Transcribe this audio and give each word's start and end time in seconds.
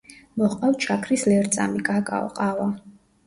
მოჰყავთ 0.41 0.85
შაქრის 0.87 1.25
ლერწამი, 1.33 1.83
კაკაო, 1.91 2.33
ყავა. 2.41 2.67